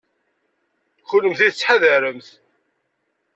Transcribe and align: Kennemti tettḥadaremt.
Kennemti 1.09 1.47
tettḥadaremt. 1.51 2.27